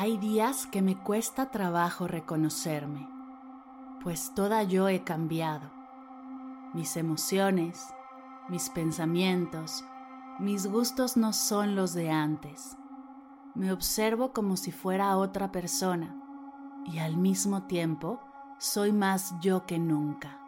Hay 0.00 0.16
días 0.16 0.68
que 0.68 0.80
me 0.80 0.96
cuesta 0.96 1.50
trabajo 1.50 2.06
reconocerme, 2.06 3.08
pues 4.00 4.32
toda 4.32 4.62
yo 4.62 4.86
he 4.86 5.02
cambiado. 5.02 5.72
Mis 6.72 6.96
emociones, 6.96 7.84
mis 8.48 8.70
pensamientos, 8.70 9.84
mis 10.38 10.68
gustos 10.68 11.16
no 11.16 11.32
son 11.32 11.74
los 11.74 11.94
de 11.94 12.12
antes. 12.12 12.76
Me 13.56 13.72
observo 13.72 14.32
como 14.32 14.56
si 14.56 14.70
fuera 14.70 15.16
otra 15.16 15.50
persona 15.50 16.14
y 16.84 17.00
al 17.00 17.16
mismo 17.16 17.64
tiempo 17.64 18.20
soy 18.58 18.92
más 18.92 19.34
yo 19.40 19.66
que 19.66 19.80
nunca. 19.80 20.38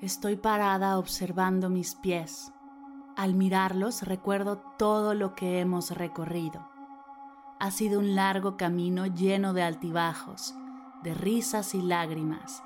Estoy 0.00 0.36
parada 0.36 0.96
observando 0.96 1.68
mis 1.68 1.94
pies 1.96 2.50
al 3.16 3.34
mirarlos 3.34 4.02
recuerdo 4.02 4.58
todo 4.78 5.14
lo 5.14 5.34
que 5.34 5.60
hemos 5.60 5.90
recorrido. 5.90 6.68
Ha 7.58 7.70
sido 7.70 7.98
un 7.98 8.14
largo 8.14 8.58
camino 8.58 9.06
lleno 9.06 9.54
de 9.54 9.62
altibajos, 9.62 10.54
de 11.02 11.14
risas 11.14 11.74
y 11.74 11.80
lágrimas, 11.80 12.62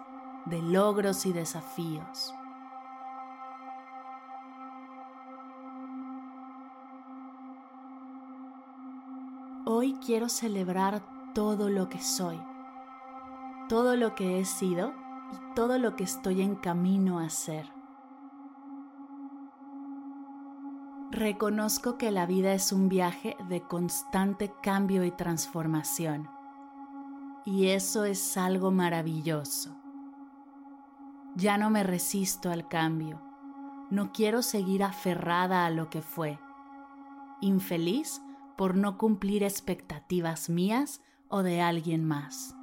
de 0.47 0.61
logros 0.61 1.25
y 1.25 1.33
desafíos. 1.33 2.35
Hoy 9.65 9.97
quiero 10.05 10.29
celebrar 10.29 11.03
todo 11.33 11.71
lo 11.71 11.89
que 11.89 12.01
soy, 12.01 12.41
todo 13.69 13.95
lo 13.95 14.17
que 14.17 14.41
he 14.41 14.45
sido 14.45 14.93
y 15.33 15.55
todo 15.55 15.79
lo 15.79 15.95
que 15.95 16.03
estoy 16.03 16.43
en 16.43 16.57
camino 16.57 17.21
a 17.21 17.29
ser. 17.29 17.80
Reconozco 21.11 21.99
que 21.99 22.13
la 22.13 22.25
vida 22.25 22.55
es 22.55 22.73
un 22.73 22.89
viaje 22.89 23.37
de 23.49 23.63
constante 23.63 24.53
cambio 24.63 25.03
y 25.03 25.11
transformación. 25.11 26.31
Y 27.45 27.71
eso 27.71 28.05
es 28.05 28.37
algo 28.37 28.71
maravilloso. 28.71 29.77
Ya 31.35 31.59
no 31.59 31.69
me 31.69 31.83
resisto 31.83 32.49
al 32.53 32.69
cambio. 32.69 33.21
No 33.91 34.13
quiero 34.13 34.41
seguir 34.43 34.85
aferrada 34.85 35.67
a 35.67 35.71
lo 35.71 35.91
que 35.91 36.01
fue. 36.01 36.39
Infeliz 37.41 38.23
por 38.57 38.77
no 38.77 38.97
cumplir 38.97 39.43
expectativas 39.43 40.49
mías 40.49 41.03
o 41.29 41.43
de 41.43 41.61
alguien 41.61 42.05
más. 42.05 42.55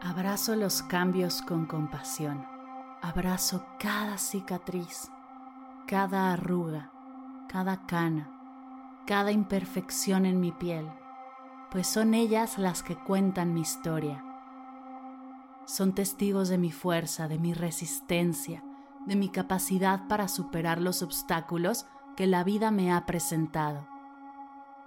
Abrazo 0.00 0.56
los 0.56 0.82
cambios 0.82 1.42
con 1.42 1.66
compasión 1.66 2.57
Abrazo 3.00 3.64
cada 3.78 4.18
cicatriz, 4.18 5.08
cada 5.86 6.32
arruga, 6.32 6.90
cada 7.48 7.86
cana, 7.86 8.28
cada 9.06 9.30
imperfección 9.30 10.26
en 10.26 10.40
mi 10.40 10.50
piel, 10.50 10.90
pues 11.70 11.86
son 11.86 12.12
ellas 12.12 12.58
las 12.58 12.82
que 12.82 12.96
cuentan 12.96 13.54
mi 13.54 13.60
historia. 13.60 14.24
Son 15.64 15.94
testigos 15.94 16.48
de 16.48 16.58
mi 16.58 16.72
fuerza, 16.72 17.28
de 17.28 17.38
mi 17.38 17.54
resistencia, 17.54 18.64
de 19.06 19.14
mi 19.14 19.28
capacidad 19.28 20.08
para 20.08 20.26
superar 20.26 20.80
los 20.80 21.00
obstáculos 21.00 21.86
que 22.16 22.26
la 22.26 22.42
vida 22.42 22.72
me 22.72 22.92
ha 22.92 23.06
presentado. 23.06 23.86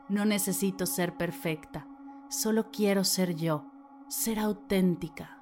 No 0.09 0.25
necesito 0.25 0.85
ser 0.85 1.15
perfecta, 1.15 1.87
solo 2.27 2.71
quiero 2.71 3.05
ser 3.05 3.35
yo, 3.35 3.71
ser 4.09 4.37
auténtica. 4.37 5.40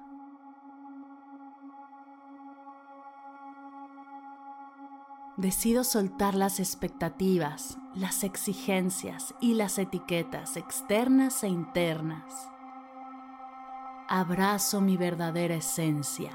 Decido 5.40 5.84
soltar 5.84 6.34
las 6.34 6.60
expectativas, 6.60 7.78
las 7.94 8.24
exigencias 8.24 9.34
y 9.40 9.54
las 9.54 9.78
etiquetas 9.78 10.58
externas 10.58 11.42
e 11.42 11.48
internas. 11.48 12.50
Abrazo 14.06 14.82
mi 14.82 14.98
verdadera 14.98 15.54
esencia. 15.54 16.30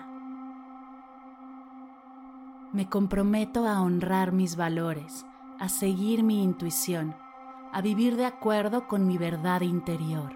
Me 2.74 2.90
comprometo 2.90 3.68
a 3.68 3.82
honrar 3.82 4.32
mis 4.32 4.56
valores, 4.56 5.26
a 5.60 5.70
seguir 5.70 6.24
mi 6.24 6.42
intuición, 6.44 7.16
a 7.74 7.82
vivir 7.82 8.16
de 8.16 8.26
acuerdo 8.26 8.88
con 8.88 9.06
mi 9.06 9.20
verdad 9.20 9.62
interior. 9.62 10.36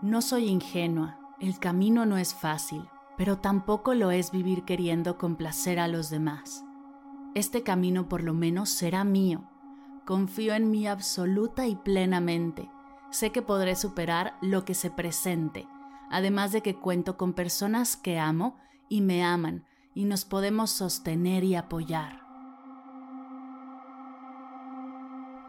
No 0.00 0.22
soy 0.22 0.46
ingenua, 0.46 1.18
el 1.38 1.58
camino 1.58 2.06
no 2.06 2.16
es 2.16 2.34
fácil, 2.34 2.88
pero 3.16 3.38
tampoco 3.38 3.94
lo 3.94 4.10
es 4.10 4.30
vivir 4.30 4.64
queriendo 4.64 5.18
complacer 5.18 5.78
a 5.78 5.88
los 5.88 6.10
demás. 6.10 6.64
Este 7.34 7.62
camino 7.62 8.08
por 8.08 8.22
lo 8.22 8.34
menos 8.34 8.70
será 8.70 9.04
mío. 9.04 9.44
Confío 10.04 10.54
en 10.54 10.70
mí 10.70 10.86
absoluta 10.86 11.66
y 11.66 11.76
plenamente. 11.76 12.70
Sé 13.10 13.30
que 13.30 13.42
podré 13.42 13.76
superar 13.76 14.36
lo 14.40 14.64
que 14.64 14.74
se 14.74 14.90
presente, 14.90 15.66
además 16.10 16.52
de 16.52 16.62
que 16.62 16.76
cuento 16.76 17.16
con 17.16 17.32
personas 17.32 17.96
que 17.96 18.18
amo 18.18 18.58
y 18.88 19.00
me 19.00 19.24
aman 19.24 19.64
y 19.94 20.04
nos 20.04 20.24
podemos 20.24 20.70
sostener 20.70 21.44
y 21.44 21.54
apoyar. 21.54 22.20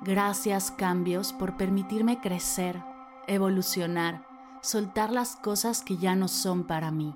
Gracias 0.02 0.72
cambios 0.72 1.34
por 1.34 1.58
permitirme 1.58 2.22
crecer, 2.22 2.82
evolucionar, 3.28 4.26
soltar 4.62 5.12
las 5.12 5.36
cosas 5.36 5.82
que 5.82 5.98
ya 5.98 6.16
no 6.16 6.28
son 6.28 6.64
para 6.64 6.92
mí. 6.92 7.14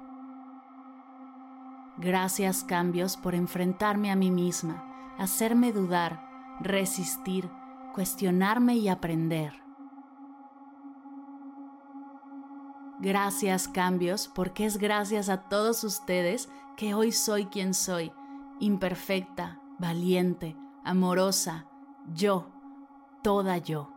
Gracias 2.01 2.63
cambios 2.63 3.15
por 3.15 3.35
enfrentarme 3.35 4.09
a 4.09 4.15
mí 4.15 4.31
misma, 4.31 5.13
hacerme 5.19 5.71
dudar, 5.71 6.27
resistir, 6.59 7.47
cuestionarme 7.93 8.73
y 8.73 8.89
aprender. 8.89 9.53
Gracias 12.99 13.67
cambios 13.67 14.27
porque 14.27 14.65
es 14.65 14.79
gracias 14.79 15.29
a 15.29 15.43
todos 15.47 15.83
ustedes 15.83 16.49
que 16.75 16.95
hoy 16.95 17.11
soy 17.11 17.45
quien 17.45 17.75
soy, 17.75 18.11
imperfecta, 18.59 19.61
valiente, 19.77 20.57
amorosa, 20.83 21.67
yo, 22.15 22.47
toda 23.21 23.59
yo. 23.59 23.93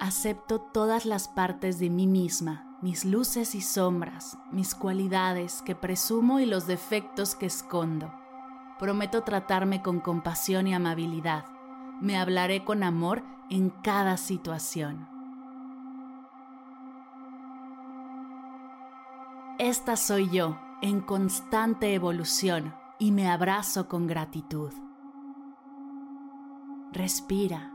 Acepto 0.00 0.58
todas 0.58 1.04
las 1.04 1.28
partes 1.28 1.78
de 1.78 1.90
mí 1.90 2.06
misma 2.06 2.65
mis 2.82 3.04
luces 3.04 3.54
y 3.54 3.60
sombras, 3.60 4.38
mis 4.52 4.74
cualidades 4.74 5.62
que 5.62 5.74
presumo 5.74 6.40
y 6.40 6.46
los 6.46 6.66
defectos 6.66 7.34
que 7.34 7.46
escondo. 7.46 8.12
Prometo 8.78 9.22
tratarme 9.22 9.82
con 9.82 10.00
compasión 10.00 10.66
y 10.66 10.74
amabilidad. 10.74 11.46
Me 12.00 12.18
hablaré 12.18 12.64
con 12.64 12.82
amor 12.82 13.22
en 13.48 13.70
cada 13.70 14.16
situación. 14.18 15.08
Esta 19.58 19.96
soy 19.96 20.28
yo, 20.28 20.58
en 20.82 21.00
constante 21.00 21.94
evolución, 21.94 22.74
y 22.98 23.10
me 23.10 23.30
abrazo 23.30 23.88
con 23.88 24.06
gratitud. 24.06 24.72
Respira. 26.92 27.72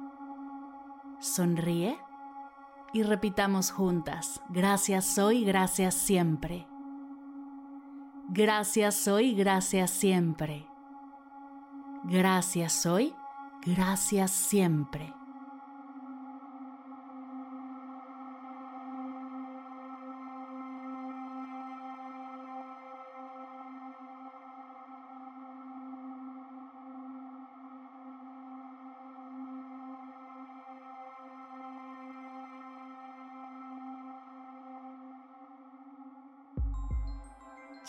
Sonríe 1.20 1.98
y 2.94 3.04
repitamos 3.04 3.72
juntas, 3.72 4.42
gracias 4.50 5.18
hoy, 5.18 5.46
gracias 5.46 5.96
siempre. 5.96 6.68
Gracias 8.30 9.08
hoy, 9.08 9.34
gracias 9.34 9.92
siempre. 9.92 10.66
Gracias 12.04 12.86
hoy, 12.86 13.14
gracias 13.66 14.32
siempre. 14.32 15.14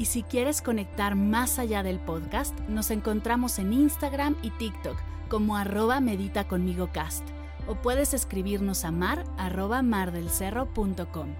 Y 0.00 0.06
si 0.06 0.22
quieres 0.22 0.62
conectar 0.62 1.14
más 1.14 1.58
allá 1.58 1.82
del 1.82 2.00
podcast, 2.00 2.58
nos 2.70 2.90
encontramos 2.90 3.58
en 3.58 3.74
Instagram 3.74 4.34
y 4.42 4.48
TikTok 4.48 4.96
como 5.28 5.58
arroba 5.58 6.00
medita 6.00 6.48
conmigo 6.48 6.88
cast 6.90 7.22
o 7.68 7.74
puedes 7.74 8.14
escribirnos 8.14 8.86
a 8.86 8.92
mar 8.92 9.24
arroba 9.36 9.82
mardelcerro.com. 9.82 11.34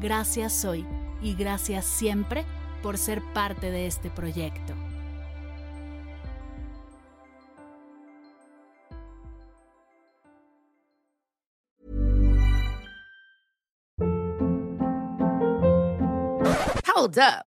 Gracias 0.00 0.64
hoy 0.64 0.86
y 1.20 1.34
gracias 1.34 1.86
siempre 1.86 2.44
por 2.84 2.98
ser 2.98 3.20
parte 3.34 3.72
de 3.72 3.88
este 3.88 4.10
proyecto. 4.10 4.74
Hold 16.94 17.18
up. 17.18 17.47